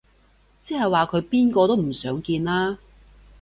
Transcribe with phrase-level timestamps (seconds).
[0.63, 2.79] 即係話佢邊個都唔想見啦